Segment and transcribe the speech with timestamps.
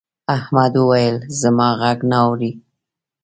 [0.35, 2.51] احمد وويل: زما غږ نه اوري.